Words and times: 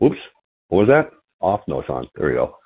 Whoops. 0.00 0.16
What 0.68 0.78
was 0.78 0.88
that? 0.88 1.10
Off. 1.42 1.60
No, 1.68 1.80
it's 1.80 1.90
on. 1.90 2.08
There 2.16 2.28
we 2.28 2.32
go. 2.32 2.56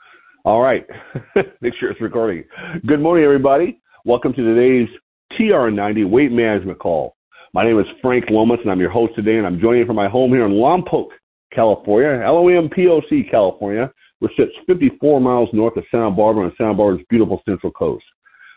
All 0.44 0.60
right. 0.60 0.86
Make 1.60 1.74
sure 1.80 1.90
it's 1.90 2.00
recording. 2.00 2.44
Good 2.86 3.00
morning, 3.00 3.24
everybody. 3.24 3.80
Welcome 4.04 4.32
to 4.34 4.54
today's 4.54 4.88
TR90 5.32 6.08
weight 6.08 6.30
management 6.30 6.78
call. 6.78 7.16
My 7.52 7.64
name 7.64 7.80
is 7.80 7.86
Frank 8.00 8.26
Lomas, 8.30 8.60
and 8.62 8.70
I'm 8.70 8.78
your 8.78 8.90
host 8.90 9.16
today, 9.16 9.38
and 9.38 9.46
I'm 9.48 9.60
joining 9.60 9.84
from 9.84 9.96
my 9.96 10.08
home 10.08 10.30
here 10.30 10.46
in 10.46 10.52
Lompoc, 10.52 11.08
California, 11.52 12.24
LOMPOC, 12.24 13.28
California, 13.28 13.90
which 14.20 14.30
sits 14.36 14.52
54 14.68 15.20
miles 15.20 15.48
north 15.52 15.76
of 15.76 15.82
Santa 15.90 16.12
Barbara 16.12 16.44
on 16.44 16.52
Santa 16.56 16.74
Barbara's 16.74 17.04
beautiful 17.10 17.42
Central 17.48 17.72
Coast. 17.72 18.04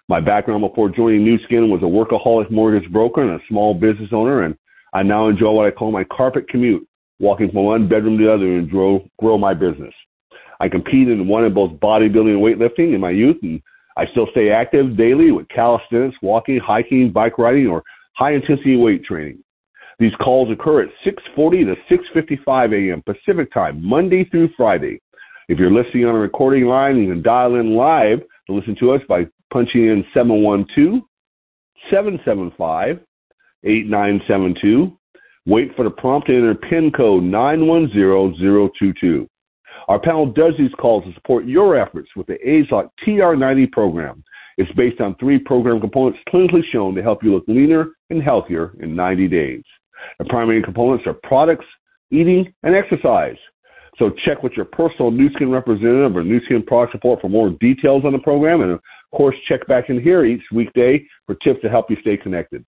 My 0.08 0.20
background 0.20 0.62
before 0.62 0.90
joining 0.90 1.26
Nu 1.26 1.40
Skin 1.46 1.72
was 1.72 1.82
a 1.82 1.86
workaholic 1.86 2.52
mortgage 2.52 2.92
broker 2.92 3.24
and 3.24 3.42
a 3.42 3.44
small 3.50 3.74
business 3.74 4.10
owner, 4.12 4.44
and 4.44 4.56
I 4.94 5.02
now 5.02 5.30
enjoy 5.30 5.50
what 5.50 5.66
I 5.66 5.72
call 5.72 5.92
my 5.92 6.04
carpet 6.04 6.48
commute, 6.48 6.87
walking 7.20 7.52
from 7.52 7.66
one 7.66 7.88
bedroom 7.88 8.18
to 8.18 8.24
the 8.26 8.34
other 8.34 8.58
and 8.58 8.70
grow, 8.70 9.08
grow 9.20 9.38
my 9.38 9.54
business. 9.54 9.94
I 10.60 10.70
competed 10.70 11.18
and 11.18 11.28
won 11.28 11.46
in 11.46 11.54
both 11.54 11.72
bodybuilding 11.74 12.34
and 12.34 12.42
weightlifting 12.42 12.94
in 12.94 13.02
my 13.02 13.12
youth, 13.12 13.38
and 13.44 13.62
I 13.96 14.06
still 14.08 14.28
stay 14.32 14.52
active 14.52 14.98
daily 14.98 15.32
with 15.32 15.48
calisthenics, 15.50 16.18
walking, 16.22 16.60
hiking, 16.60 17.12
bike 17.12 17.38
riding, 17.38 17.68
or 17.68 17.84
high 18.16 18.34
intensity 18.34 18.76
weight 18.76 19.04
training. 19.04 19.44
These 20.00 20.14
calls 20.22 20.52
occur 20.52 20.84
at 20.84 20.90
6:40 21.04 21.66
to 21.66 21.76
6:55 21.90 22.74
a.m. 22.74 23.02
Pacific 23.04 23.52
Time, 23.52 23.84
Monday 23.84 24.24
through 24.26 24.50
Friday. 24.56 25.02
If 25.50 25.58
you're 25.58 25.72
listening 25.72 26.06
on 26.06 26.16
a 26.16 26.20
recording 26.20 26.66
line, 26.66 26.98
you 26.98 27.12
can 27.12 27.24
dial 27.24 27.56
in 27.56 27.76
live 27.76 28.22
to 28.48 28.54
listen 28.54 28.76
to 28.80 28.92
us 28.92 29.02
by 29.08 29.28
punching 29.52 29.86
in 29.86 30.06
712 30.14 31.02
775 31.90 33.00
8972. 33.64 34.98
Wait 35.48 35.74
for 35.78 35.84
the 35.84 35.90
prompt 35.90 36.28
to 36.28 36.36
enter 36.36 36.54
PIN 36.54 36.92
code 36.92 37.24
910022. 37.24 39.26
Our 39.88 39.98
panel 39.98 40.26
does 40.26 40.52
these 40.58 40.74
calls 40.78 41.06
to 41.06 41.14
support 41.14 41.46
your 41.46 41.80
efforts 41.80 42.10
with 42.18 42.28
the 42.28 42.38
AgeLock 42.46 42.90
TR90 43.08 43.72
program. 43.72 44.26
It's 44.58 44.70
based 44.74 45.00
on 45.00 45.16
three 45.16 45.40
program 45.40 45.80
components 45.80 46.20
clinically 46.28 46.64
shown 46.74 46.96
to 46.96 47.02
help 47.02 47.24
you 47.24 47.34
look 47.34 47.46
leaner 47.48 47.92
and 48.10 48.22
healthier 48.22 48.74
in 48.82 48.94
90 48.94 49.30
days. 49.30 49.64
The 50.20 50.26
primary 50.26 50.62
components 50.62 51.08
are 51.08 51.16
products, 51.24 51.64
eating, 52.12 52.54
and 52.64 52.76
exercise. 52.76 53.38
So 53.98 54.10
check 54.26 54.44
with 54.44 54.52
your 54.52 54.66
personal 54.66 55.12
Nu 55.12 55.30
Skin 55.36 55.50
representative 55.50 56.18
or 56.18 56.26
Nu 56.26 56.44
Skin 56.44 56.62
product 56.62 56.92
support 56.92 57.22
for 57.22 57.30
more 57.30 57.52
details 57.52 58.04
on 58.04 58.12
the 58.12 58.20
program. 58.20 58.64
And 58.64 58.72
of 58.72 58.82
course, 59.16 59.38
check 59.48 59.66
back 59.68 59.90
in 59.90 60.02
here 60.02 60.26
each 60.26 60.44
weekday 60.52 61.06
for 61.26 61.36
tips 61.36 61.62
to 61.62 61.70
help 61.70 61.90
you 61.90 61.96
stay 62.02 62.18
connected. 62.18 62.66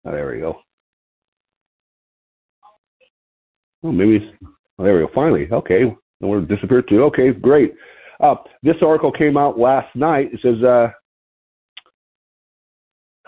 there 0.05 0.31
we 0.31 0.39
go. 0.39 0.61
Oh, 3.84 3.91
maybe. 3.91 4.31
Oh, 4.79 4.84
there 4.85 4.94
we 4.94 5.01
go. 5.01 5.09
Finally. 5.13 5.49
Okay. 5.51 5.94
Nowhere 6.22 6.39
disappeared 6.39 6.88
to. 6.88 7.03
Okay, 7.03 7.34
great. 7.34 7.73
Uh, 8.22 8.35
this 8.63 8.78
article 8.81 9.11
came 9.11 9.35
out 9.35 9.59
last 9.59 9.94
night. 9.94 10.29
It 10.34 10.39
says, 10.41 10.63
uh, 10.63 10.88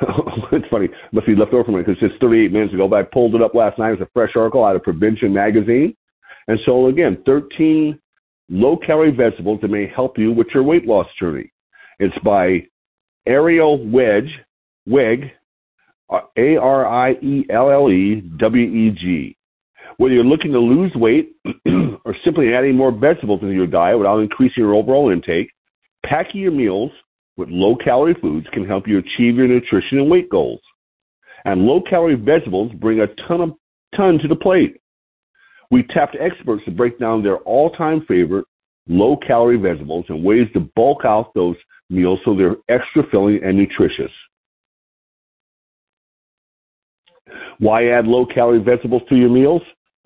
it's 0.52 0.68
funny. 0.70 0.88
Must 1.12 1.28
be 1.28 1.36
left 1.36 1.54
over 1.54 1.64
from 1.64 1.76
it 1.76 1.86
because 1.86 2.02
it's 2.02 2.16
38 2.22 2.52
minutes 2.52 2.74
ago, 2.74 2.88
but 2.88 3.00
I 3.00 3.04
pulled 3.04 3.36
it 3.36 3.42
up 3.42 3.54
last 3.54 3.78
night. 3.78 3.90
It 3.90 4.00
was 4.00 4.08
a 4.08 4.12
fresh 4.14 4.32
article 4.36 4.64
out 4.64 4.76
of 4.76 4.84
Prevention 4.84 5.34
Magazine. 5.34 5.96
And 6.48 6.60
so, 6.66 6.88
again, 6.88 7.22
13 7.26 8.00
low 8.50 8.78
calorie 8.78 9.12
vegetables 9.12 9.60
that 9.62 9.70
may 9.70 9.88
help 9.88 10.18
you 10.18 10.32
with 10.32 10.48
your 10.54 10.64
weight 10.64 10.86
loss 10.86 11.08
journey. 11.20 11.52
It's 12.00 12.18
by 12.24 12.66
Arielle 13.28 13.92
Wedge, 13.92 14.32
Weg, 14.88 15.32
uh, 16.10 16.22
A 16.38 16.58
R 16.58 16.88
I 16.88 17.12
E 17.22 17.46
L 17.50 17.70
L 17.70 17.92
E 17.92 18.22
W 18.38 18.66
E 18.66 18.92
G. 18.92 19.36
Whether 19.98 20.16
you're 20.16 20.24
looking 20.24 20.54
to 20.54 20.60
lose 20.60 20.94
weight 20.96 21.36
or 22.06 22.16
simply 22.24 22.54
adding 22.54 22.76
more 22.76 22.92
vegetables 22.92 23.42
into 23.42 23.54
your 23.54 23.68
diet 23.68 23.98
without 23.98 24.20
increasing 24.20 24.64
your 24.64 24.74
overall 24.74 25.12
intake, 25.12 25.52
packing 26.06 26.42
your 26.42 26.54
meals 26.54 26.92
with 27.40 27.50
low 27.50 27.74
calorie 27.74 28.18
foods 28.22 28.46
can 28.52 28.68
help 28.68 28.86
you 28.86 29.00
achieve 29.00 29.38
your 29.38 29.48
nutrition 29.48 29.98
and 29.98 30.12
weight 30.12 30.30
goals. 30.30 30.60
And 31.46 31.62
low 31.62 31.82
calorie 31.82 32.16
vegetables 32.16 32.74
bring 32.74 33.00
a 33.00 33.08
ton 33.28 33.40
of 33.40 33.54
ton 33.96 34.20
to 34.20 34.28
the 34.28 34.36
plate. 34.36 34.76
We 35.72 35.84
tapped 35.84 36.18
experts 36.20 36.66
to 36.66 36.72
break 36.72 37.00
down 37.00 37.24
their 37.24 37.38
all 37.38 37.72
time 37.72 38.04
favorite 38.08 38.46
low 38.90 39.16
calorie 39.16 39.58
vegetables 39.58 40.06
and 40.10 40.24
ways 40.24 40.48
to 40.54 40.70
bulk 40.76 41.06
out 41.06 41.34
those 41.34 41.56
meals 41.90 42.20
so 42.26 42.36
they're 42.36 42.58
extra 42.68 43.04
filling 43.10 43.40
and 43.42 43.58
nutritious. 43.58 44.12
Why 47.60 47.90
add 47.90 48.06
low 48.06 48.26
calorie 48.26 48.60
vegetables 48.60 49.04
to 49.10 49.16
your 49.16 49.30
meals? 49.30 49.62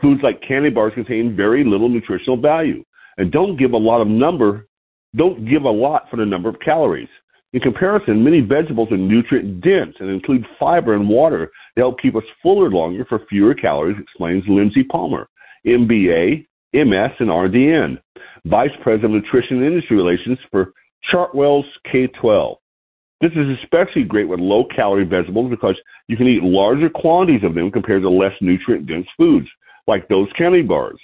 Foods 0.00 0.22
like 0.22 0.40
candy 0.46 0.70
bars 0.70 0.92
contain 0.94 1.34
very 1.34 1.64
little 1.64 1.88
nutritional 1.88 2.36
value 2.36 2.84
and 3.16 3.32
don't 3.32 3.56
give 3.56 3.72
a 3.72 3.76
lot 3.76 4.00
of 4.00 4.06
number 4.06 4.66
don't 5.16 5.48
give 5.48 5.64
a 5.64 5.70
lot 5.70 6.08
for 6.10 6.16
the 6.16 6.26
number 6.26 6.48
of 6.48 6.60
calories. 6.60 7.08
In 7.52 7.60
comparison, 7.60 8.22
many 8.22 8.40
vegetables 8.40 8.92
are 8.92 8.96
nutrient 8.96 9.60
dense 9.60 9.96
and 9.98 10.08
include 10.08 10.46
fiber 10.58 10.94
and 10.94 11.08
water 11.08 11.46
to 11.46 11.80
help 11.80 12.00
keep 12.00 12.14
us 12.14 12.22
fuller 12.42 12.70
longer 12.70 13.04
for 13.04 13.26
fewer 13.28 13.54
calories, 13.54 13.98
explains 14.00 14.44
Lindsay 14.46 14.84
Palmer, 14.84 15.28
MBA, 15.66 16.46
MS, 16.72 17.10
and 17.18 17.28
RDN, 17.28 18.00
Vice 18.44 18.70
President 18.82 19.16
of 19.16 19.22
Nutrition 19.22 19.58
and 19.58 19.66
Industry 19.66 19.96
Relations 19.96 20.38
for 20.50 20.72
Chartwell's 21.10 21.66
K12. 21.92 22.56
This 23.20 23.32
is 23.32 23.58
especially 23.62 24.04
great 24.04 24.28
with 24.28 24.40
low 24.40 24.64
calorie 24.64 25.04
vegetables 25.04 25.50
because 25.50 25.76
you 26.06 26.16
can 26.16 26.28
eat 26.28 26.42
larger 26.42 26.88
quantities 26.88 27.44
of 27.44 27.54
them 27.54 27.70
compared 27.70 28.02
to 28.02 28.10
less 28.10 28.32
nutrient 28.40 28.86
dense 28.86 29.06
foods, 29.16 29.48
like 29.86 30.08
those 30.08 30.28
candy 30.38 30.62
bars. 30.62 30.98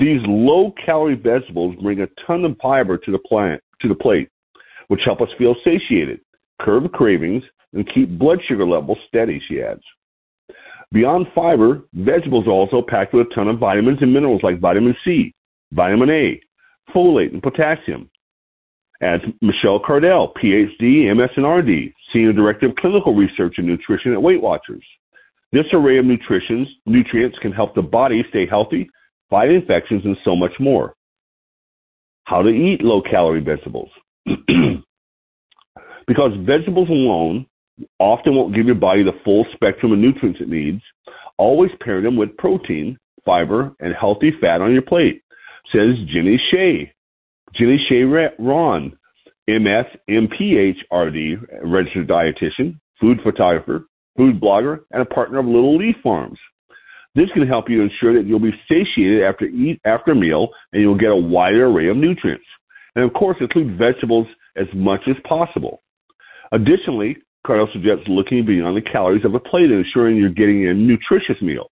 These 0.00 0.22
low 0.26 0.72
calorie 0.84 1.14
vegetables 1.14 1.76
bring 1.82 2.00
a 2.00 2.08
ton 2.26 2.46
of 2.46 2.56
fiber 2.60 2.96
to 2.96 3.12
the 3.12 3.18
plant 3.18 3.62
to 3.82 3.88
the 3.88 3.94
plate, 3.94 4.30
which 4.88 5.02
help 5.04 5.20
us 5.20 5.28
feel 5.36 5.54
satiated, 5.62 6.20
curb 6.58 6.90
cravings, 6.92 7.44
and 7.74 7.88
keep 7.92 8.18
blood 8.18 8.38
sugar 8.48 8.66
levels 8.66 8.96
steady, 9.06 9.42
she 9.46 9.60
adds. 9.60 9.82
Beyond 10.90 11.26
fiber, 11.34 11.82
vegetables 11.92 12.46
are 12.46 12.50
also 12.50 12.80
packed 12.80 13.12
with 13.12 13.26
a 13.26 13.34
ton 13.34 13.48
of 13.48 13.58
vitamins 13.58 13.98
and 14.00 14.12
minerals 14.12 14.42
like 14.42 14.58
vitamin 14.58 14.96
C, 15.04 15.34
vitamin 15.72 16.08
A, 16.08 16.40
folate, 16.94 17.32
and 17.34 17.42
potassium, 17.42 18.10
adds 19.02 19.22
Michelle 19.42 19.80
Cardel, 19.80 20.32
PhD, 20.42 21.04
MSNRD, 21.04 21.92
Senior 22.12 22.32
Director 22.32 22.66
of 22.66 22.76
Clinical 22.76 23.14
Research 23.14 23.56
and 23.58 23.66
Nutrition 23.66 24.14
at 24.14 24.22
Weight 24.22 24.40
Watchers. 24.40 24.84
This 25.52 25.66
array 25.74 25.98
of 25.98 26.06
nutrients 26.06 27.38
can 27.42 27.52
help 27.52 27.74
the 27.74 27.82
body 27.82 28.24
stay 28.30 28.46
healthy, 28.46 28.88
fight 29.30 29.50
infections, 29.50 30.04
and 30.04 30.16
so 30.24 30.36
much 30.36 30.52
more. 30.60 30.94
How 32.24 32.42
to 32.42 32.50
eat 32.50 32.82
low 32.82 33.00
calorie 33.02 33.40
vegetables. 33.40 33.90
because 36.06 36.32
vegetables 36.44 36.88
alone 36.88 37.46
often 37.98 38.34
won't 38.34 38.54
give 38.54 38.66
your 38.66 38.74
body 38.74 39.02
the 39.02 39.18
full 39.24 39.46
spectrum 39.54 39.92
of 39.92 39.98
nutrients 39.98 40.40
it 40.40 40.48
needs, 40.48 40.82
always 41.38 41.70
pair 41.80 42.02
them 42.02 42.16
with 42.16 42.36
protein, 42.36 42.98
fiber, 43.24 43.72
and 43.80 43.94
healthy 43.94 44.32
fat 44.40 44.60
on 44.60 44.72
your 44.72 44.82
plate, 44.82 45.22
says 45.72 45.94
Jenny 46.12 46.40
Shea, 46.50 46.92
Jenny 47.54 47.84
Shea 47.88 48.04
Rawn, 48.38 48.92
MS, 49.48 49.86
MPHRD, 50.08 51.62
registered 51.64 52.08
dietitian, 52.08 52.78
food 53.00 53.20
photographer, 53.22 53.86
food 54.16 54.40
blogger, 54.40 54.80
and 54.90 55.02
a 55.02 55.06
partner 55.06 55.38
of 55.38 55.46
Little 55.46 55.76
Leaf 55.76 55.96
Farms. 56.02 56.38
This 57.14 57.30
can 57.32 57.46
help 57.46 57.68
you 57.68 57.82
ensure 57.82 58.14
that 58.14 58.26
you'll 58.26 58.38
be 58.38 58.58
satiated 58.68 59.22
after 59.22 59.46
eat 59.46 59.80
after 59.84 60.14
meal 60.14 60.50
and 60.72 60.82
you'll 60.82 60.98
get 60.98 61.10
a 61.10 61.16
wider 61.16 61.66
array 61.66 61.88
of 61.88 61.96
nutrients. 61.96 62.44
And 62.94 63.04
of 63.04 63.12
course, 63.12 63.36
include 63.40 63.76
vegetables 63.76 64.26
as 64.56 64.66
much 64.74 65.02
as 65.08 65.16
possible. 65.24 65.82
Additionally, 66.52 67.16
Cardel 67.46 67.72
suggests 67.72 68.06
looking 68.06 68.44
beyond 68.44 68.76
the 68.76 68.82
calories 68.82 69.24
of 69.24 69.34
a 69.34 69.40
plate 69.40 69.70
and 69.70 69.84
ensuring 69.84 70.16
you're 70.16 70.28
getting 70.28 70.68
a 70.68 70.74
nutritious 70.74 71.40
meal. 71.40 71.70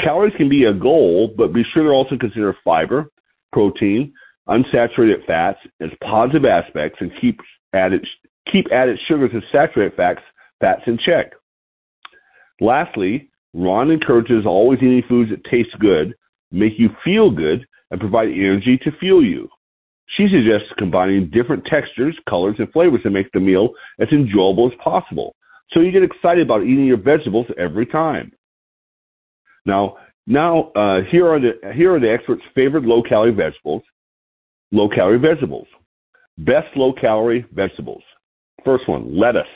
Calories 0.00 0.34
can 0.36 0.48
be 0.48 0.64
a 0.64 0.74
goal, 0.74 1.32
but 1.36 1.52
be 1.52 1.64
sure 1.72 1.84
to 1.84 1.90
also 1.90 2.16
consider 2.16 2.56
fiber, 2.64 3.10
protein, 3.52 4.12
unsaturated 4.48 5.24
fats 5.26 5.58
as 5.80 5.90
positive 6.02 6.44
aspects 6.44 6.98
and 7.00 7.10
keep 7.20 7.40
added 7.72 8.06
keep 8.50 8.70
added 8.70 8.98
sugars 9.08 9.30
and 9.32 9.42
saturated 9.50 9.96
fats 9.96 10.20
fats 10.60 10.82
in 10.86 10.98
check. 10.98 11.32
Lastly, 12.60 13.30
Rawn 13.56 13.90
encourages 13.90 14.44
always 14.44 14.78
eating 14.82 15.02
foods 15.08 15.30
that 15.30 15.42
taste 15.44 15.76
good, 15.78 16.14
make 16.52 16.78
you 16.78 16.90
feel 17.02 17.30
good, 17.30 17.66
and 17.90 17.98
provide 17.98 18.28
energy 18.28 18.76
to 18.78 18.92
fuel 18.98 19.24
you. 19.24 19.48
She 20.08 20.28
suggests 20.28 20.68
combining 20.76 21.30
different 21.30 21.64
textures, 21.64 22.16
colors, 22.28 22.56
and 22.58 22.70
flavors 22.70 23.02
to 23.02 23.10
make 23.10 23.32
the 23.32 23.40
meal 23.40 23.70
as 23.98 24.08
enjoyable 24.12 24.66
as 24.70 24.78
possible, 24.82 25.34
so 25.72 25.80
you 25.80 25.90
get 25.90 26.02
excited 26.02 26.44
about 26.44 26.62
eating 26.62 26.84
your 26.84 26.98
vegetables 26.98 27.46
every 27.58 27.86
time. 27.86 28.30
Now, 29.64 29.96
now 30.26 30.70
uh, 30.76 31.00
here 31.10 31.26
are 31.26 31.40
the 31.40 31.54
here 31.74 31.94
are 31.94 32.00
the 32.00 32.12
experts' 32.12 32.42
favorite 32.54 32.84
low-calorie 32.84 33.32
vegetables. 33.32 33.82
Low-calorie 34.70 35.18
vegetables. 35.18 35.66
Best 36.38 36.68
low-calorie 36.76 37.46
vegetables. 37.52 38.02
First 38.64 38.88
one, 38.88 39.16
lettuce. 39.18 39.46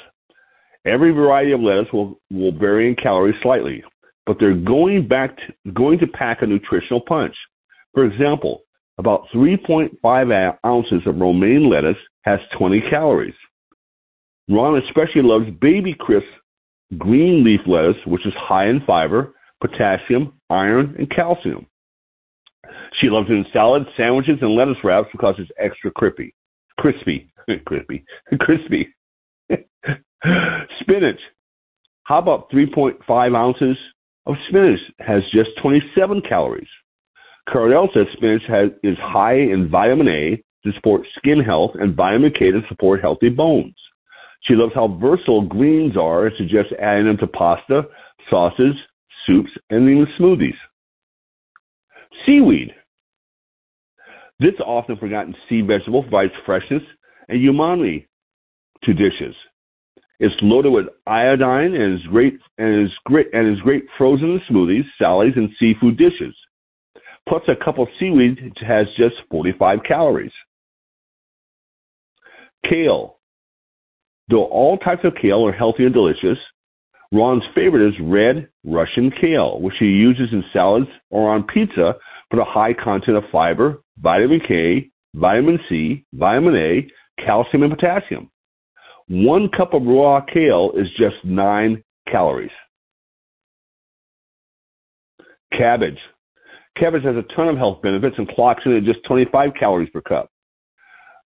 Every 0.86 1.10
variety 1.12 1.52
of 1.52 1.60
lettuce 1.60 1.92
will, 1.92 2.18
will 2.30 2.52
vary 2.52 2.88
in 2.88 2.96
calories 2.96 3.34
slightly, 3.42 3.84
but 4.30 4.38
they're 4.38 4.54
going 4.54 5.08
back 5.08 5.36
to, 5.36 5.72
going 5.72 5.98
to 5.98 6.06
pack 6.06 6.40
a 6.40 6.46
nutritional 6.46 7.00
punch. 7.00 7.34
For 7.94 8.04
example, 8.04 8.60
about 8.96 9.24
3.5 9.34 10.56
ounces 10.64 11.02
of 11.04 11.16
romaine 11.16 11.68
lettuce 11.68 11.96
has 12.22 12.38
20 12.56 12.80
calories. 12.88 13.34
Rawn 14.48 14.80
especially 14.86 15.22
loves 15.22 15.50
baby 15.60 15.96
crisp 15.98 16.28
green 16.96 17.42
leaf 17.42 17.58
lettuce, 17.66 17.96
which 18.06 18.24
is 18.24 18.32
high 18.36 18.68
in 18.68 18.80
fiber, 18.86 19.34
potassium, 19.60 20.34
iron, 20.48 20.94
and 20.96 21.10
calcium. 21.10 21.66
She 23.00 23.10
loves 23.10 23.28
it 23.30 23.32
in 23.32 23.46
salads, 23.52 23.86
sandwiches, 23.96 24.38
and 24.42 24.54
lettuce 24.54 24.78
wraps 24.84 25.08
because 25.10 25.34
it's 25.38 25.50
extra 25.58 25.90
crispy. 25.90 26.32
Crispy. 26.78 27.28
crispy. 27.66 28.04
crispy. 28.38 28.94
spinach. 30.78 31.18
How 32.04 32.18
about 32.18 32.48
3.5 32.52 33.36
ounces 33.36 33.76
of 34.26 34.36
spinach 34.48 34.80
has 34.98 35.22
just 35.32 35.50
27 35.62 36.22
calories? 36.28 36.68
Cardel 37.48 37.92
says 37.92 38.06
spinach 38.12 38.42
has, 38.48 38.70
is 38.82 38.96
high 38.98 39.36
in 39.36 39.68
vitamin 39.68 40.08
A 40.08 40.42
to 40.64 40.72
support 40.74 41.06
skin 41.16 41.40
health 41.40 41.72
and 41.74 41.96
vitamin 41.96 42.32
K 42.32 42.50
to 42.50 42.60
support 42.68 43.00
healthy 43.00 43.28
bones. 43.28 43.74
She 44.42 44.54
loves 44.54 44.74
how 44.74 44.88
versatile 44.88 45.42
greens 45.42 45.96
are 45.96 46.26
and 46.26 46.36
suggests 46.36 46.72
adding 46.80 47.06
them 47.06 47.18
to 47.18 47.26
pasta, 47.26 47.82
sauces, 48.28 48.74
soups, 49.26 49.50
and 49.70 49.88
even 49.88 50.06
smoothies. 50.18 50.56
Seaweed. 52.24 52.74
This 54.38 54.54
often 54.64 54.96
forgotten 54.96 55.34
sea 55.48 55.60
vegetable 55.60 56.02
provides 56.02 56.32
freshness 56.46 56.82
and 57.28 57.38
umami 57.40 58.06
to 58.84 58.94
dishes. 58.94 59.34
It's 60.20 60.34
loaded 60.42 60.70
with 60.70 60.86
iodine 61.06 61.74
and 61.74 61.98
is 61.98 62.06
great 62.06 62.38
and 62.58 62.86
is 62.86 62.92
great 63.06 63.28
and 63.32 63.48
is 63.48 63.60
great 63.62 63.86
frozen 63.96 64.32
in 64.32 64.40
smoothies, 64.50 64.84
salads, 64.98 65.36
and 65.36 65.48
seafood 65.58 65.96
dishes. 65.96 66.36
Plus, 67.26 67.42
a 67.48 67.64
cup 67.64 67.78
of 67.78 67.88
seaweed 67.98 68.38
has 68.66 68.86
just 68.98 69.14
45 69.30 69.78
calories. 69.88 70.32
Kale. 72.68 73.16
Though 74.28 74.44
all 74.44 74.76
types 74.76 75.04
of 75.04 75.14
kale 75.20 75.46
are 75.46 75.52
healthy 75.52 75.84
and 75.84 75.94
delicious, 75.94 76.38
Rawn's 77.12 77.42
favorite 77.54 77.88
is 77.88 77.94
red 78.00 78.48
Russian 78.62 79.10
kale, 79.20 79.58
which 79.60 79.74
he 79.80 79.86
uses 79.86 80.28
in 80.32 80.44
salads 80.52 80.86
or 81.08 81.30
on 81.30 81.44
pizza 81.44 81.94
for 82.30 82.36
the 82.36 82.44
high 82.44 82.74
content 82.74 83.16
of 83.16 83.24
fiber, 83.32 83.82
vitamin 83.98 84.40
K, 84.46 84.90
vitamin 85.14 85.58
C, 85.68 86.04
vitamin 86.12 86.56
A, 86.56 86.86
calcium, 87.24 87.62
and 87.62 87.72
potassium. 87.72 88.30
One 89.10 89.48
cup 89.48 89.74
of 89.74 89.82
raw 89.82 90.20
kale 90.20 90.70
is 90.76 90.86
just 90.96 91.16
nine 91.24 91.82
calories. 92.08 92.52
Cabbage. 95.52 95.98
Cabbage 96.78 97.02
has 97.02 97.16
a 97.16 97.24
ton 97.34 97.48
of 97.48 97.56
health 97.56 97.82
benefits 97.82 98.14
and 98.18 98.28
clocks 98.28 98.62
in 98.64 98.76
at 98.76 98.84
just 98.84 99.00
25 99.08 99.50
calories 99.58 99.90
per 99.90 100.00
cup. 100.00 100.30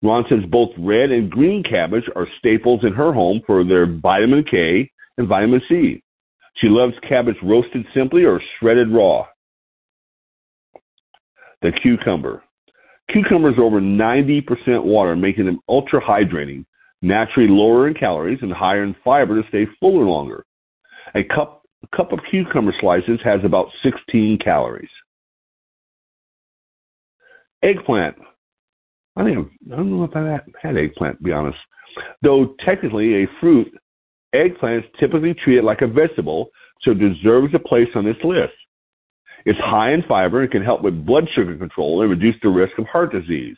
Rawn 0.02 0.24
says 0.30 0.38
both 0.50 0.70
red 0.78 1.10
and 1.10 1.30
green 1.30 1.62
cabbage 1.62 2.04
are 2.16 2.26
staples 2.38 2.80
in 2.84 2.94
her 2.94 3.12
home 3.12 3.42
for 3.46 3.64
their 3.64 3.84
vitamin 3.84 4.44
K 4.50 4.90
and 5.18 5.28
vitamin 5.28 5.60
C. 5.68 6.02
She 6.56 6.68
loves 6.68 6.94
cabbage 7.06 7.36
roasted 7.42 7.84
simply 7.92 8.24
or 8.24 8.40
shredded 8.58 8.90
raw. 8.90 9.26
The 11.60 11.72
cucumber. 11.82 12.42
Cucumbers 13.10 13.58
are 13.58 13.64
over 13.64 13.82
90% 13.82 14.82
water, 14.82 15.14
making 15.16 15.44
them 15.44 15.60
ultra 15.68 16.00
hydrating, 16.00 16.64
naturally 17.04 17.48
lower 17.48 17.86
in 17.86 17.94
calories 17.94 18.38
and 18.42 18.52
higher 18.52 18.82
in 18.82 18.96
fiber 19.04 19.40
to 19.40 19.48
stay 19.48 19.66
fuller 19.78 20.04
longer. 20.04 20.44
A 21.14 21.22
cup, 21.22 21.62
a 21.82 21.96
cup 21.96 22.12
of 22.12 22.20
cucumber 22.30 22.74
slices 22.80 23.20
has 23.22 23.40
about 23.44 23.68
16 23.82 24.38
calories. 24.38 24.88
Eggplant. 27.62 28.16
I 29.16 29.24
think 29.24 29.48
I 29.72 29.76
don't 29.76 29.96
know 29.96 30.04
if 30.04 30.16
I've 30.16 30.40
had 30.60 30.76
eggplant, 30.76 31.18
to 31.18 31.22
be 31.22 31.32
honest. 31.32 31.58
Though 32.22 32.56
technically 32.64 33.22
a 33.22 33.28
fruit, 33.40 33.72
eggplant 34.32 34.84
is 34.84 34.90
typically 34.98 35.34
treated 35.34 35.64
like 35.64 35.82
a 35.82 35.86
vegetable, 35.86 36.48
so 36.80 36.92
it 36.92 36.98
deserves 36.98 37.54
a 37.54 37.58
place 37.58 37.88
on 37.94 38.04
this 38.04 38.16
list. 38.24 38.54
It's 39.44 39.58
high 39.60 39.92
in 39.92 40.02
fiber 40.08 40.42
and 40.42 40.50
can 40.50 40.64
help 40.64 40.82
with 40.82 41.04
blood 41.04 41.28
sugar 41.34 41.56
control 41.56 42.00
and 42.00 42.10
reduce 42.10 42.36
the 42.42 42.48
risk 42.48 42.78
of 42.78 42.86
heart 42.86 43.12
disease. 43.12 43.56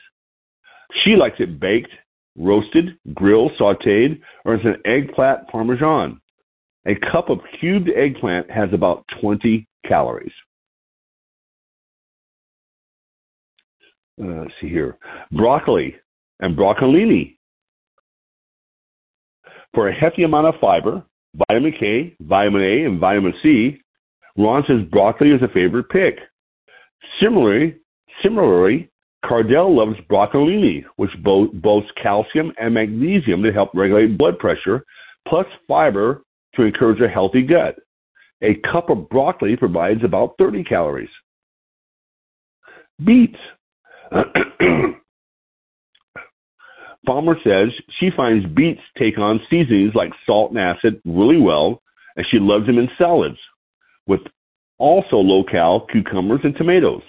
She 1.05 1.17
likes 1.17 1.37
it 1.39 1.61
baked, 1.61 1.93
roasted, 2.37 2.99
grilled, 3.15 3.53
sauteed, 3.59 4.21
or 4.44 4.55
as 4.55 4.65
an 4.65 4.77
eggplant 4.85 5.49
parmesan. 5.49 6.21
A 6.87 6.94
cup 7.11 7.31
of 7.31 7.41
cubed 7.59 7.91
eggplant 7.91 8.50
has 8.50 8.69
about 8.73 9.05
20 9.21 9.67
calories. 9.87 10.33
uh, 14.23 14.27
let's 14.27 14.53
see 14.61 14.69
here, 14.69 14.99
broccoli 15.33 15.94
and 16.41 16.56
broccolini. 16.56 17.37
For 19.75 19.88
a 19.88 19.94
hefty 19.94 20.23
amount 20.23 20.47
of 20.47 20.55
fiber, 20.61 21.03
vitamin 21.49 21.75
K, 21.79 22.17
vitamin 22.21 22.62
A, 22.62 22.85
and 22.85 22.99
vitamin 22.99 23.35
C, 23.43 23.79
Rawn 24.38 24.65
says 24.67 24.83
broccoli 24.91 25.31
is 25.31 25.43
a 25.43 25.49
favorite 25.49 25.88
pick. 25.91 26.19
Similarly, 27.21 27.77
similarly, 28.23 28.90
Cardel 29.26 29.75
loves 29.75 29.99
broccolini, 30.09 30.85
which 30.97 31.11
bo- 31.23 31.49
boasts 31.49 31.90
calcium 32.00 32.52
and 32.59 32.75
magnesium 32.75 33.42
to 33.42 33.52
help 33.52 33.71
regulate 33.75 34.16
blood 34.16 34.38
pressure, 34.38 34.85
plus 35.26 35.47
fiber 35.66 36.23
to 36.54 36.62
encourage 36.62 37.00
a 37.00 37.09
healthy 37.09 37.42
gut. 37.42 37.76
A 38.42 38.54
cup 38.71 38.90
of 38.90 39.09
broccoli 39.09 39.56
provides 39.56 40.04
about 40.04 40.35
30 40.38 40.62
calories. 40.64 41.09
Beets 43.04 43.38
Palmer 47.06 47.37
says 47.45 47.68
she 47.99 48.11
finds 48.11 48.47
beets 48.47 48.80
take 48.99 49.18
on 49.18 49.40
seasonings 49.49 49.95
like 49.95 50.12
salt 50.26 50.50
and 50.50 50.59
acid 50.59 51.00
really 51.04 51.40
well, 51.40 51.83
and 52.16 52.26
she 52.30 52.38
loves 52.38 52.66
them 52.66 52.78
in 52.78 52.88
salads, 52.99 53.38
with 54.06 54.21
also 54.78 55.16
low-cal 55.16 55.87
cucumbers 55.87 56.40
and 56.45 56.56
tomatoes. 56.56 57.02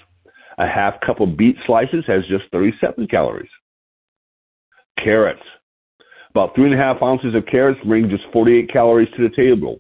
A 0.60 0.68
half 0.68 1.00
cup 1.02 1.20
of 1.20 1.38
beet 1.38 1.56
slices 1.66 2.04
has 2.08 2.26
just 2.28 2.46
37 2.52 3.08
calories. 3.08 3.50
Carrots. 5.04 5.44
About 6.32 6.56
three 6.56 6.66
and 6.66 6.74
a 6.74 6.78
half 6.78 7.02
ounces 7.02 7.36
of 7.36 7.46
carrots 7.46 7.80
bring 7.86 8.10
just 8.10 8.24
48 8.34 8.72
calories 8.72 9.10
to 9.16 9.28
the 9.28 9.36
table. 9.36 9.80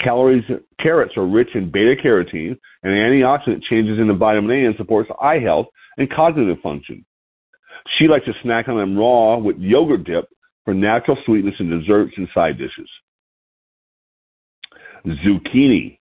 Calories, 0.00 0.44
carrots 0.78 1.16
are 1.16 1.26
rich 1.26 1.54
in 1.54 1.70
beta 1.70 1.94
carotene, 2.02 2.56
an 2.82 2.90
antioxidant 2.90 3.62
changes 3.64 3.98
into 3.98 4.14
vitamin 4.14 4.50
A 4.50 4.66
and 4.66 4.76
supports 4.76 5.10
eye 5.20 5.38
health 5.38 5.66
and 5.98 6.10
cognitive 6.10 6.58
function. 6.62 7.04
She 7.98 8.08
likes 8.08 8.26
to 8.26 8.34
snack 8.42 8.68
on 8.68 8.76
them 8.76 8.96
raw 8.96 9.36
with 9.38 9.58
yogurt 9.58 10.04
dip 10.04 10.26
for 10.64 10.74
natural 10.74 11.16
sweetness 11.24 11.54
in 11.58 11.70
desserts 11.70 12.12
and 12.16 12.28
side 12.34 12.58
dishes. 12.58 12.88
Zucchini. 15.06 15.98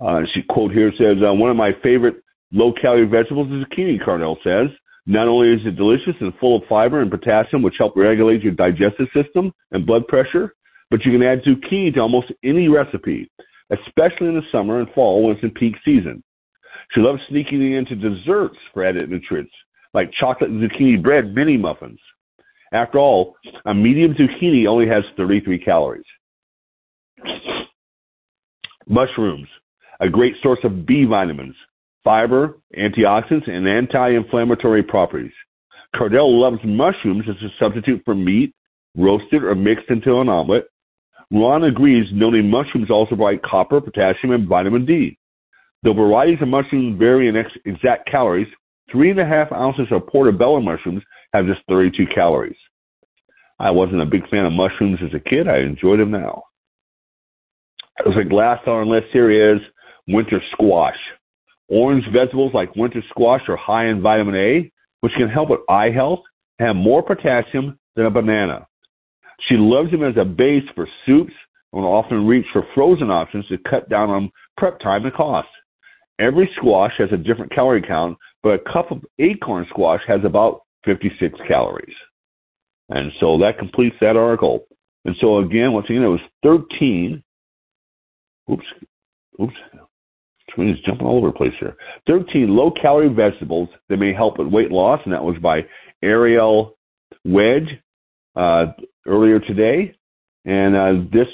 Uh, 0.00 0.22
she 0.32 0.42
quote 0.42 0.72
here 0.72 0.92
says, 0.96 1.18
uh, 1.22 1.32
one 1.32 1.50
of 1.50 1.56
my 1.56 1.72
favorite 1.82 2.22
low-calorie 2.52 3.06
vegetables 3.06 3.48
is 3.48 3.64
zucchini, 3.64 4.02
Carnell 4.02 4.36
says. 4.42 4.68
Not 5.06 5.28
only 5.28 5.52
is 5.52 5.60
it 5.64 5.76
delicious 5.76 6.14
and 6.20 6.32
full 6.38 6.58
of 6.58 6.68
fiber 6.68 7.00
and 7.00 7.10
potassium, 7.10 7.62
which 7.62 7.74
help 7.78 7.96
regulate 7.96 8.42
your 8.42 8.52
digestive 8.52 9.08
system 9.14 9.52
and 9.72 9.86
blood 9.86 10.06
pressure, 10.06 10.54
but 10.90 11.04
you 11.04 11.12
can 11.12 11.22
add 11.22 11.42
zucchini 11.42 11.94
to 11.94 12.00
almost 12.00 12.32
any 12.44 12.68
recipe, 12.68 13.30
especially 13.70 14.28
in 14.28 14.34
the 14.34 14.42
summer 14.52 14.80
and 14.80 14.90
fall 14.94 15.22
when 15.22 15.34
it's 15.34 15.42
in 15.42 15.50
peak 15.50 15.74
season. 15.84 16.22
She 16.92 17.00
loves 17.00 17.20
sneaking 17.28 17.62
it 17.62 17.76
into 17.76 17.94
desserts 17.94 18.56
for 18.72 18.84
added 18.84 19.10
nutrients, 19.10 19.52
like 19.94 20.12
chocolate 20.18 20.50
zucchini 20.50 21.02
bread 21.02 21.34
mini 21.34 21.56
muffins. 21.56 22.00
After 22.72 22.98
all, 22.98 23.36
a 23.64 23.74
medium 23.74 24.14
zucchini 24.14 24.66
only 24.66 24.86
has 24.88 25.04
33 25.16 25.58
calories. 25.58 26.04
Mushrooms, 28.86 29.48
a 30.00 30.08
great 30.08 30.34
source 30.42 30.58
of 30.64 30.86
B 30.86 31.04
vitamins, 31.04 31.54
fiber, 32.04 32.58
antioxidants, 32.76 33.48
and 33.48 33.68
anti-inflammatory 33.68 34.82
properties. 34.82 35.32
Cardel 35.94 36.40
loves 36.40 36.60
mushrooms 36.64 37.24
as 37.28 37.36
a 37.42 37.48
substitute 37.58 38.02
for 38.04 38.14
meat, 38.14 38.54
roasted 38.96 39.42
or 39.42 39.54
mixed 39.54 39.90
into 39.90 40.20
an 40.20 40.28
omelet. 40.28 40.66
Rawn 41.32 41.64
agrees, 41.64 42.06
noting 42.12 42.50
mushrooms 42.50 42.90
also 42.90 43.16
provide 43.16 43.42
copper, 43.42 43.80
potassium, 43.80 44.32
and 44.32 44.48
vitamin 44.48 44.84
D. 44.84 45.16
Though 45.82 45.94
varieties 45.94 46.42
of 46.42 46.48
mushrooms 46.48 46.98
vary 46.98 47.28
in 47.28 47.36
ex- 47.36 47.50
exact 47.64 48.10
calories, 48.10 48.48
three 48.90 49.10
and 49.10 49.20
a 49.20 49.26
half 49.26 49.52
ounces 49.52 49.86
of 49.90 50.06
portobello 50.06 50.60
mushrooms 50.60 51.02
have 51.32 51.46
just 51.46 51.60
32 51.68 52.06
calories. 52.14 52.56
I 53.58 53.70
wasn't 53.70 54.02
a 54.02 54.06
big 54.06 54.28
fan 54.28 54.46
of 54.46 54.52
mushrooms 54.52 54.98
as 55.02 55.14
a 55.14 55.20
kid. 55.20 55.48
I 55.48 55.58
enjoy 55.58 55.96
them 55.96 56.10
now. 56.10 56.42
Looks 58.04 58.16
like 58.16 58.32
last 58.32 58.66
on 58.66 58.74
our 58.74 58.86
list 58.86 59.08
here 59.12 59.30
is 59.30 59.60
winter 60.08 60.40
squash. 60.52 60.96
Orange 61.70 62.04
vegetables 62.12 62.52
like 62.52 62.74
winter 62.74 63.02
squash 63.08 63.42
are 63.48 63.56
high 63.56 63.86
in 63.86 64.02
vitamin 64.02 64.34
A, 64.34 64.72
which 65.00 65.12
can 65.16 65.28
help 65.28 65.50
with 65.50 65.60
eye 65.68 65.90
health 65.90 66.20
and 66.58 66.66
have 66.66 66.76
more 66.76 67.02
potassium 67.02 67.78
than 67.96 68.06
a 68.06 68.10
banana. 68.10 68.66
She 69.48 69.56
loves 69.56 69.90
them 69.90 70.04
as 70.04 70.16
a 70.16 70.24
base 70.24 70.64
for 70.74 70.88
soups 71.06 71.32
and 71.72 71.82
will 71.82 71.92
often 71.92 72.26
reach 72.26 72.46
for 72.52 72.66
frozen 72.74 73.10
options 73.10 73.46
to 73.48 73.58
cut 73.58 73.88
down 73.88 74.10
on 74.10 74.30
prep 74.56 74.80
time 74.80 75.04
and 75.04 75.14
cost. 75.14 75.48
Every 76.18 76.50
squash 76.56 76.92
has 76.98 77.10
a 77.12 77.16
different 77.16 77.52
calorie 77.52 77.82
count, 77.82 78.18
but 78.42 78.60
a 78.60 78.72
cup 78.72 78.90
of 78.90 79.04
acorn 79.18 79.66
squash 79.70 80.02
has 80.06 80.20
about 80.24 80.62
56 80.84 81.38
calories. 81.48 81.94
And 82.90 83.12
so 83.20 83.38
that 83.38 83.58
completes 83.58 83.96
that 84.00 84.16
article. 84.16 84.66
And 85.04 85.16
so 85.20 85.38
again, 85.38 85.72
once 85.72 85.86
again, 85.88 86.02
it 86.02 86.08
was 86.08 86.20
13. 86.42 87.22
Oops, 88.50 88.64
oops. 89.40 89.54
Is 90.58 90.76
jumping 90.84 91.06
all 91.06 91.18
over 91.18 91.28
the 91.28 91.32
place 91.32 91.52
here. 91.58 91.76
13 92.06 92.48
low 92.48 92.70
calorie 92.70 93.08
vegetables 93.08 93.68
that 93.88 93.96
may 93.96 94.12
help 94.12 94.38
with 94.38 94.48
weight 94.48 94.70
loss, 94.70 95.00
and 95.04 95.12
that 95.12 95.22
was 95.22 95.36
by 95.42 95.60
Ariel 96.02 96.76
Wedge 97.24 97.68
uh, 98.36 98.66
earlier 99.06 99.40
today. 99.40 99.94
And 100.44 100.74
uh, 100.74 100.92
this, 101.12 101.26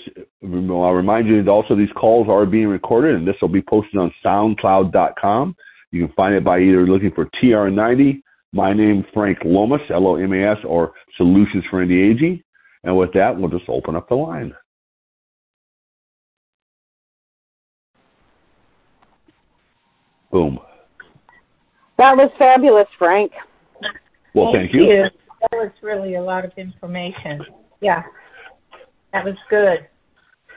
I'll 0.42 0.92
remind 0.92 1.28
you 1.28 1.42
that 1.42 1.50
also 1.50 1.76
these 1.76 1.92
calls 1.96 2.28
are 2.28 2.44
being 2.44 2.68
recorded, 2.68 3.14
and 3.14 3.26
this 3.26 3.36
will 3.40 3.48
be 3.48 3.62
posted 3.62 3.98
on 3.98 4.12
SoundCloud.com. 4.24 5.56
You 5.92 6.06
can 6.06 6.14
find 6.14 6.34
it 6.34 6.44
by 6.44 6.58
either 6.60 6.86
looking 6.86 7.12
for 7.12 7.28
TR90, 7.42 8.20
my 8.52 8.72
name 8.72 9.04
Frank 9.14 9.38
Lomas, 9.44 9.80
L-O-M-A-S, 9.90 10.58
or 10.66 10.92
Solutions 11.16 11.64
for 11.70 11.82
Anti-Aging. 11.82 12.42
And 12.84 12.96
with 12.96 13.12
that, 13.14 13.36
we'll 13.36 13.50
just 13.50 13.68
open 13.68 13.96
up 13.96 14.08
the 14.08 14.16
line. 14.16 14.54
Boom. 20.30 20.58
That 21.98 22.16
was 22.16 22.30
fabulous, 22.38 22.88
Frank. 22.98 23.32
Well, 24.34 24.52
thank, 24.52 24.70
thank 24.70 24.74
you. 24.74 24.84
you. 24.84 25.02
That 25.40 25.52
was 25.52 25.70
really 25.82 26.16
a 26.16 26.22
lot 26.22 26.44
of 26.44 26.52
information. 26.56 27.40
Yeah, 27.80 28.02
that 29.12 29.24
was 29.24 29.36
good. 29.48 29.86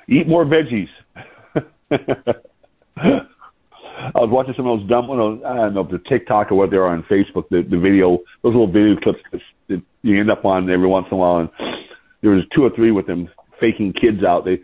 Eat 0.07 0.27
more 0.27 0.45
veggies. 0.45 0.89
I 3.99 4.19
was 4.19 4.29
watching 4.31 4.53
some 4.55 4.67
of 4.67 4.79
those 4.79 4.89
dumb, 4.89 5.05
you 5.05 5.45
I 5.45 5.55
don't 5.55 5.73
know 5.73 5.81
if 5.81 5.91
the 5.91 5.99
TikTok 6.09 6.51
or 6.51 6.55
what 6.55 6.71
they 6.71 6.77
are 6.77 6.87
on 6.87 7.03
Facebook, 7.03 7.43
the, 7.49 7.65
the 7.69 7.77
video, 7.77 8.17
those 8.43 8.53
little 8.53 8.71
video 8.71 8.95
clips 8.95 9.19
that 9.67 9.81
you 10.01 10.19
end 10.19 10.31
up 10.31 10.45
on 10.45 10.69
every 10.69 10.87
once 10.87 11.07
in 11.11 11.15
a 11.15 11.19
while. 11.19 11.37
And 11.37 11.49
there 12.21 12.31
was 12.31 12.43
two 12.55 12.63
or 12.63 12.69
three 12.75 12.91
with 12.91 13.07
them 13.07 13.29
faking 13.59 13.93
kids 13.93 14.23
out. 14.23 14.45
They, 14.45 14.61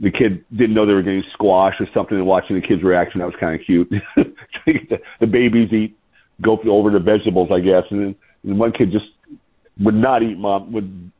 the 0.00 0.10
kid 0.10 0.44
didn't 0.56 0.74
know 0.74 0.86
they 0.86 0.92
were 0.92 1.02
getting 1.02 1.22
squash 1.32 1.74
or 1.80 1.86
something, 1.94 2.16
and 2.16 2.26
watching 2.26 2.56
the 2.56 2.66
kid's 2.66 2.82
reaction, 2.82 3.20
that 3.20 3.26
was 3.26 3.34
kind 3.38 3.58
of 3.58 3.64
cute. 3.64 3.88
the, 4.66 5.26
babies 5.26 5.72
eat, 5.72 5.96
go 6.42 6.58
over 6.66 6.90
the 6.90 6.98
vegetables, 6.98 7.50
I 7.52 7.60
guess, 7.60 7.84
and 7.90 8.00
then 8.00 8.14
and 8.44 8.58
one 8.58 8.72
kid 8.72 8.92
just 8.92 9.06
would 9.80 9.94
not 9.94 10.22
eat 10.22 10.38
mom, 10.38 10.72
would 10.72 11.10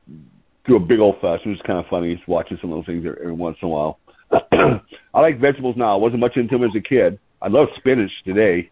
do 0.66 0.76
a 0.76 0.80
big 0.80 1.00
old 1.00 1.16
fuss. 1.20 1.40
It 1.44 1.48
was 1.48 1.60
kind 1.66 1.78
of 1.78 1.86
funny 1.88 2.14
just 2.14 2.28
watching 2.28 2.58
some 2.60 2.72
of 2.72 2.78
those 2.78 2.86
things 2.86 3.04
every 3.06 3.32
once 3.32 3.56
in 3.62 3.66
a 3.66 3.70
while. 3.70 3.98
I 4.52 5.20
like 5.20 5.40
vegetables 5.40 5.76
now. 5.76 5.94
I 5.94 5.96
wasn't 5.96 6.20
much 6.20 6.36
into 6.36 6.58
them 6.58 6.68
as 6.68 6.76
a 6.76 6.80
kid. 6.80 7.18
I 7.42 7.48
love 7.48 7.68
spinach 7.76 8.10
today. 8.24 8.70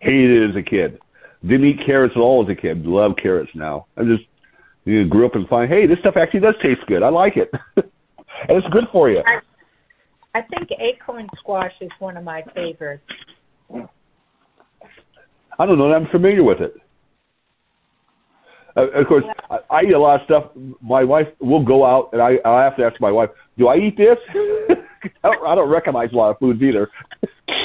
Hated 0.00 0.30
it 0.30 0.50
as 0.50 0.56
a 0.56 0.62
kid. 0.62 0.98
Didn't 1.42 1.66
eat 1.66 1.86
carrots 1.86 2.14
at 2.16 2.20
all 2.20 2.42
as 2.42 2.50
a 2.50 2.54
kid. 2.54 2.84
Love 2.86 3.12
carrots 3.20 3.50
now. 3.54 3.86
I 3.96 4.04
just 4.04 4.24
you 4.84 5.02
know, 5.02 5.08
grew 5.08 5.26
up 5.26 5.34
and 5.34 5.48
find, 5.48 5.70
hey, 5.70 5.86
this 5.86 5.98
stuff 5.98 6.16
actually 6.16 6.40
does 6.40 6.54
taste 6.62 6.80
good. 6.86 7.02
I 7.02 7.08
like 7.08 7.36
it, 7.36 7.50
and 8.48 8.58
it's 8.58 8.66
good 8.68 8.84
for 8.92 9.10
you. 9.10 9.22
I, 9.26 10.38
I 10.38 10.42
think 10.42 10.70
acorn 10.78 11.28
squash 11.38 11.72
is 11.80 11.90
one 11.98 12.16
of 12.16 12.24
my 12.24 12.42
favorites. 12.54 13.02
I 15.58 15.66
don't 15.66 15.78
know. 15.78 15.92
I'm 15.92 16.06
familiar 16.08 16.42
with 16.42 16.60
it. 16.60 16.74
Uh, 18.76 18.88
of 18.90 19.06
course, 19.06 19.24
I, 19.50 19.58
I 19.70 19.82
eat 19.82 19.92
a 19.92 19.98
lot 19.98 20.20
of 20.20 20.24
stuff. 20.24 20.44
My 20.80 21.04
wife 21.04 21.26
will 21.40 21.64
go 21.64 21.84
out, 21.84 22.10
and 22.12 22.22
I 22.22 22.38
I 22.44 22.62
have 22.62 22.76
to 22.76 22.84
ask 22.84 23.00
my 23.00 23.10
wife, 23.10 23.30
"Do 23.58 23.68
I 23.68 23.76
eat 23.76 23.96
this?" 23.96 24.16
I, 25.24 25.28
don't, 25.28 25.46
I 25.46 25.54
don't 25.54 25.68
recognize 25.68 26.12
a 26.12 26.16
lot 26.16 26.30
of 26.30 26.38
foods 26.38 26.62
either. 26.62 26.88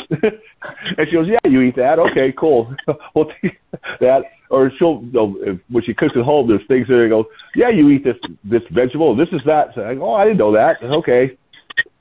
and 0.21 1.07
she 1.07 1.13
goes, 1.13 1.27
"Yeah, 1.27 1.49
you 1.49 1.61
eat 1.61 1.75
that. 1.75 1.99
Okay, 1.99 2.33
cool. 2.37 2.73
we'll 3.15 3.31
take 3.41 3.57
that." 3.99 4.23
Or 4.51 4.71
she'll, 4.77 5.01
you 5.01 5.11
know, 5.11 5.37
if, 5.41 5.59
when 5.69 5.83
she 5.83 5.93
cooks 5.93 6.13
at 6.15 6.23
home, 6.23 6.47
there's 6.47 6.65
things 6.67 6.87
there. 6.87 7.07
Go, 7.09 7.25
"Yeah, 7.55 7.69
you 7.69 7.89
eat 7.89 8.03
this 8.03 8.17
this 8.43 8.61
vegetable. 8.71 9.15
This 9.15 9.29
is 9.31 9.41
that." 9.45 9.69
So 9.75 9.85
I 9.85 9.95
go, 9.95 10.11
"Oh, 10.11 10.13
I 10.13 10.25
didn't 10.25 10.37
know 10.37 10.53
that." 10.53 10.77
Okay. 10.83 11.37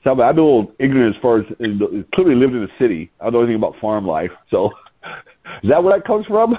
So 0.03 0.11
I'm 0.11 0.19
a 0.19 0.27
little 0.27 0.71
ignorant 0.79 1.15
as 1.15 1.21
far 1.21 1.39
as 1.39 1.45
clearly 2.13 2.35
lived 2.35 2.53
in 2.53 2.61
the 2.61 2.69
city. 2.79 3.11
I 3.19 3.25
don't 3.25 3.33
know 3.33 3.39
anything 3.39 3.55
about 3.55 3.75
farm 3.81 4.05
life. 4.05 4.31
So 4.51 4.69
is 5.63 5.69
that 5.69 5.83
where 5.83 5.97
that 5.97 6.05
comes 6.05 6.27
from? 6.27 6.55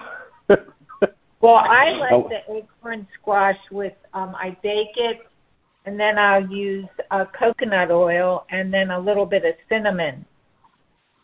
Well, 1.40 1.54
I 1.54 1.90
like 1.90 2.12
oh. 2.12 2.28
the 2.28 2.54
acorn 2.56 3.06
squash 3.20 3.58
with 3.70 3.92
um 4.14 4.34
I 4.34 4.56
bake 4.62 4.96
it 4.96 5.18
and 5.84 5.98
then 5.98 6.18
I'll 6.18 6.46
use 6.48 6.88
uh, 7.10 7.24
coconut 7.38 7.90
oil 7.90 8.46
and 8.50 8.72
then 8.72 8.90
a 8.90 8.98
little 8.98 9.26
bit 9.26 9.44
of 9.44 9.54
cinnamon 9.68 10.24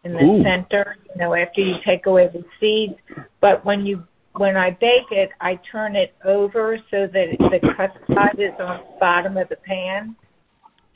in 0.05 0.13
the 0.13 0.23
Ooh. 0.23 0.43
center, 0.43 0.97
you 1.11 1.21
know, 1.21 1.35
after 1.35 1.61
you 1.61 1.77
take 1.85 2.07
away 2.07 2.29
the 2.33 2.45
seeds. 2.61 2.99
But 3.41 3.65
when 3.65 3.87
you 3.87 4.05
when 4.35 4.57
I 4.57 4.71
bake 4.71 5.11
it, 5.11 5.31
I 5.41 5.61
turn 5.71 5.95
it 5.95 6.15
over 6.25 6.79
so 6.91 7.07
that 7.07 7.27
the 7.39 7.75
cut 7.77 7.93
side 8.15 8.39
is 8.39 8.53
on 8.59 8.79
the 8.79 8.99
bottom 8.99 9.37
of 9.37 9.49
the 9.49 9.57
pan, 9.57 10.17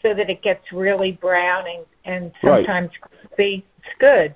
so 0.02 0.14
that 0.14 0.30
it 0.30 0.42
gets 0.42 0.62
really 0.72 1.12
brown 1.12 1.64
and 1.66 1.86
and 2.04 2.32
sometimes 2.42 2.90
right. 3.02 3.20
crispy. 3.20 3.66
It's 3.78 3.94
good, 4.00 4.34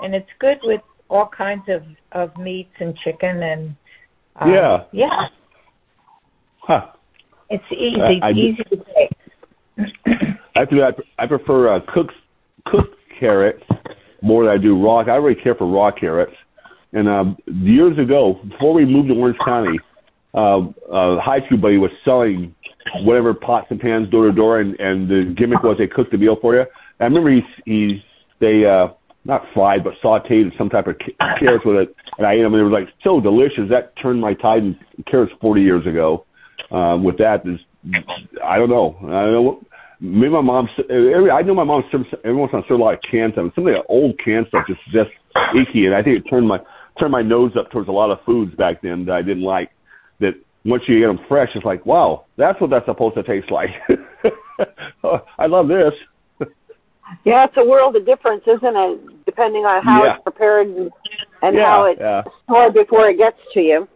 and 0.00 0.14
it's 0.14 0.30
good 0.38 0.58
with 0.62 0.80
all 1.08 1.28
kinds 1.28 1.68
of 1.68 1.82
of 2.12 2.36
meats 2.36 2.74
and 2.80 2.96
chicken 2.98 3.42
and 3.42 3.76
um, 4.36 4.50
yeah. 4.50 4.84
Yeah. 4.92 5.28
Huh. 6.60 6.86
It's 7.50 7.64
easy. 7.72 8.20
I, 8.22 8.28
I, 8.28 8.30
easy 8.32 8.62
to 8.64 8.76
take. 8.76 9.88
Actually, 10.56 10.82
I, 10.82 10.92
I 11.18 11.26
prefer 11.26 11.74
uh, 11.74 11.80
cooked 11.92 12.14
cooked 12.66 12.94
carrots 13.18 13.64
more 14.22 14.44
than 14.44 14.52
I 14.52 14.58
do 14.58 14.82
raw. 14.82 14.98
I 14.98 15.16
really 15.16 15.40
care 15.40 15.54
for 15.54 15.66
raw 15.66 15.90
carrots. 15.90 16.34
And 16.92 17.08
um, 17.08 17.36
years 17.46 17.98
ago, 17.98 18.40
before 18.48 18.74
we 18.74 18.84
moved 18.84 19.08
to 19.08 19.14
Orange 19.14 19.38
County, 19.44 19.78
uh, 20.34 20.58
uh, 20.92 21.20
high 21.20 21.44
school 21.46 21.58
buddy 21.58 21.78
was 21.78 21.90
selling 22.04 22.54
whatever 23.02 23.34
pots 23.34 23.66
and 23.70 23.80
pans 23.80 24.08
door 24.10 24.26
to 24.26 24.32
door, 24.32 24.60
and 24.60 25.08
the 25.08 25.34
gimmick 25.36 25.62
was 25.62 25.76
they 25.78 25.86
cooked 25.86 26.12
the 26.12 26.18
meal 26.18 26.36
for 26.40 26.54
you. 26.54 26.64
I 26.98 27.04
remember 27.04 27.30
he 27.30 27.42
he 27.64 28.04
they 28.40 28.64
uh, 28.64 28.88
not 29.24 29.42
fried 29.54 29.84
but 29.84 29.94
sautéed 30.02 30.56
some 30.56 30.68
type 30.68 30.86
of 30.86 30.96
carrots 31.38 31.64
with 31.64 31.76
it, 31.76 31.94
and 32.18 32.26
I 32.26 32.34
ate 32.34 32.42
them, 32.42 32.54
and 32.54 32.60
they 32.60 32.64
were 32.64 32.70
like 32.70 32.88
so 33.04 33.20
delicious. 33.20 33.68
That 33.70 33.92
turned 34.00 34.20
my 34.20 34.34
tide 34.34 34.62
in 34.62 34.78
carrots 35.10 35.32
40 35.40 35.62
years 35.62 35.86
ago. 35.86 36.26
Um, 36.70 37.02
with 37.02 37.18
that, 37.18 37.42
is 37.46 37.58
I 38.44 38.58
don't 38.58 38.70
know. 38.70 38.96
I 39.02 39.24
don't 39.24 39.32
know. 39.32 39.62
Maybe 40.00 40.30
my 40.30 40.40
mom. 40.40 40.68
Every, 40.88 41.30
I 41.30 41.42
know 41.42 41.54
my 41.54 41.64
mom 41.64 41.84
serves 41.92 42.06
every 42.24 42.34
once 42.34 42.50
in 42.52 42.58
a 42.58 42.60
while 42.60 42.68
served 42.68 42.80
a 42.80 42.84
lot 42.84 42.94
of 42.94 43.00
canned 43.10 43.34
stuff. 43.34 43.52
Some 43.54 43.66
of 43.66 43.74
the 43.74 43.82
old 43.88 44.18
canned 44.24 44.46
stuff 44.48 44.64
just 44.66 44.80
just 44.92 45.10
icky, 45.54 45.86
and 45.86 45.94
I 45.94 46.02
think 46.02 46.18
it 46.18 46.30
turned 46.30 46.48
my 46.48 46.58
turned 46.98 47.12
my 47.12 47.22
nose 47.22 47.52
up 47.58 47.70
towards 47.70 47.88
a 47.88 47.92
lot 47.92 48.10
of 48.10 48.18
foods 48.24 48.54
back 48.54 48.80
then 48.82 49.04
that 49.06 49.14
I 49.14 49.22
didn't 49.22 49.42
like. 49.42 49.70
That 50.20 50.34
once 50.64 50.82
you 50.88 50.98
get 51.00 51.08
them 51.08 51.20
fresh, 51.28 51.50
it's 51.54 51.64
like, 51.64 51.84
wow, 51.84 52.24
that's 52.36 52.58
what 52.60 52.70
that's 52.70 52.86
supposed 52.86 53.16
to 53.16 53.22
taste 53.22 53.50
like. 53.50 53.70
Oh, 55.02 55.18
I 55.38 55.46
love 55.46 55.68
this. 55.68 55.94
Yeah, 57.24 57.44
it's 57.44 57.54
a 57.56 57.64
world 57.64 57.96
of 57.96 58.04
difference, 58.04 58.42
isn't 58.46 58.76
it? 58.76 59.24
Depending 59.24 59.64
on 59.64 59.82
how 59.82 60.04
yeah. 60.04 60.14
it's 60.14 60.22
prepared 60.22 60.68
and, 60.68 60.90
and 61.42 61.56
yeah, 61.56 61.64
how 61.64 61.84
it's 61.84 62.00
yeah. 62.00 62.22
stored 62.44 62.74
before 62.74 63.08
it 63.08 63.16
gets 63.16 63.38
to 63.54 63.60
you. 63.60 63.88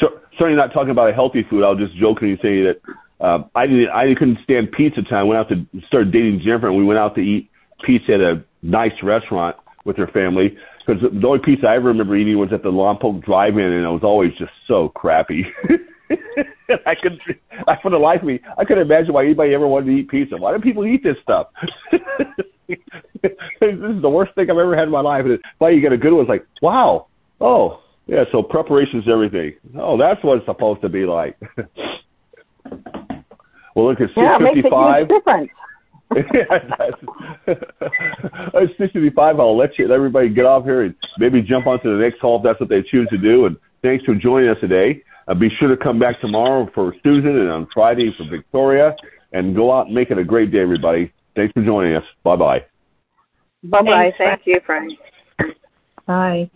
So, 0.00 0.20
certainly 0.38 0.56
not 0.56 0.72
talking 0.72 0.90
about 0.90 1.10
a 1.10 1.12
healthy 1.12 1.46
food. 1.48 1.64
I 1.64 1.70
was 1.70 1.78
just 1.78 1.96
jokingly 1.98 2.38
saying 2.42 2.64
that 2.64 2.80
uh, 3.22 3.44
I 3.54 3.66
didn't. 3.66 3.88
I 3.90 4.14
couldn't 4.14 4.38
stand 4.42 4.72
pizza 4.72 5.02
time. 5.02 5.20
I 5.20 5.22
went 5.22 5.38
out 5.38 5.48
to 5.50 5.80
start 5.86 6.10
dating 6.10 6.40
Jennifer, 6.44 6.66
and 6.66 6.76
we 6.76 6.84
went 6.84 6.98
out 6.98 7.14
to 7.14 7.20
eat 7.20 7.50
pizza 7.86 8.14
at 8.14 8.20
a 8.20 8.44
nice 8.62 8.92
restaurant 9.02 9.56
with 9.84 9.96
her 9.96 10.08
family. 10.08 10.56
Because 10.84 11.02
the 11.02 11.26
only 11.26 11.38
pizza 11.38 11.68
I 11.68 11.76
ever 11.76 11.88
remember 11.88 12.16
eating 12.16 12.36
was 12.38 12.52
at 12.52 12.64
the 12.64 12.72
Lompoc 12.72 13.24
Drive-In, 13.24 13.60
and 13.60 13.84
it 13.84 13.88
was 13.88 14.02
always 14.02 14.32
just 14.32 14.50
so 14.66 14.88
crappy. 14.88 15.46
I 16.86 16.94
could, 17.00 17.20
I 17.68 17.76
for 17.80 17.90
the 17.90 17.98
life 17.98 18.22
of 18.22 18.26
me, 18.26 18.40
I 18.58 18.64
couldn't 18.64 18.82
imagine 18.82 19.12
why 19.12 19.24
anybody 19.24 19.54
ever 19.54 19.68
wanted 19.68 19.86
to 19.86 19.92
eat 19.92 20.08
pizza. 20.08 20.36
Why 20.36 20.56
do 20.56 20.60
people 20.60 20.84
eat 20.84 21.04
this 21.04 21.16
stuff? 21.22 21.48
this 22.68 22.78
is 23.60 24.02
the 24.02 24.10
worst 24.10 24.34
thing 24.34 24.50
I've 24.50 24.58
ever 24.58 24.76
had 24.76 24.84
in 24.84 24.90
my 24.90 25.00
life. 25.00 25.24
And 25.24 25.38
why 25.58 25.70
you 25.70 25.80
get 25.80 25.92
a 25.92 25.96
good 25.96 26.12
one, 26.12 26.22
it's 26.22 26.28
like, 26.28 26.46
wow, 26.60 27.06
oh, 27.40 27.82
Yeah, 28.06 28.24
so 28.32 28.42
preparation 28.42 29.00
is 29.00 29.08
everything. 29.08 29.54
Oh, 29.78 29.96
that's 29.96 30.22
what 30.24 30.38
it's 30.38 30.46
supposed 30.46 30.82
to 30.82 30.88
be 30.88 31.04
like. 31.04 31.38
well, 33.74 33.86
look, 33.88 34.00
it's 34.00 34.12
Yeah, 34.16 34.36
it 34.36 34.42
makes 34.42 34.58
a 34.58 34.62
655. 34.62 34.98
huge 34.98 35.08
difference. 35.08 35.50
it's 38.54 38.76
655. 38.78 39.40
I'll 39.40 39.56
let 39.56 39.78
you, 39.78 39.88
let 39.88 39.94
everybody 39.94 40.28
get 40.28 40.44
off 40.44 40.64
here 40.64 40.82
and 40.82 40.94
maybe 41.18 41.40
jump 41.42 41.66
onto 41.66 41.96
the 41.96 42.02
next 42.02 42.20
call 42.20 42.36
if 42.36 42.42
that's 42.42 42.60
what 42.60 42.68
they 42.68 42.82
choose 42.82 43.08
to 43.10 43.18
do. 43.18 43.46
And 43.46 43.56
thanks 43.82 44.04
for 44.04 44.14
joining 44.14 44.50
us 44.50 44.58
today. 44.60 45.02
Uh, 45.28 45.34
be 45.34 45.48
sure 45.58 45.68
to 45.68 45.76
come 45.76 45.98
back 45.98 46.20
tomorrow 46.20 46.68
for 46.74 46.94
Susan 47.02 47.38
and 47.38 47.50
on 47.50 47.68
Friday 47.72 48.14
for 48.18 48.28
Victoria. 48.28 48.94
And 49.32 49.56
go 49.56 49.72
out 49.72 49.86
and 49.86 49.94
make 49.94 50.10
it 50.10 50.18
a 50.18 50.24
great 50.24 50.50
day, 50.50 50.60
everybody. 50.60 51.10
Thanks 51.34 51.52
for 51.54 51.64
joining 51.64 51.96
us. 51.96 52.04
Bye 52.22 52.36
bye. 52.36 52.64
Bye 53.64 53.82
bye. 53.82 54.12
Thank 54.18 54.42
you, 54.44 54.60
Frank. 54.66 54.92
Bye. 56.06 56.50